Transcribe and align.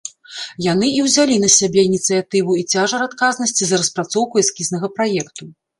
Яны 0.71 0.87
і 0.99 1.03
ўзялі 1.07 1.37
на 1.43 1.49
сябе 1.57 1.85
ініцыятыву 1.89 2.57
і 2.63 2.67
цяжар 2.75 3.07
адказнасці 3.09 3.63
за 3.73 3.85
распрацоўку 3.85 4.35
эскізнага 4.47 4.97
праекту. 4.99 5.43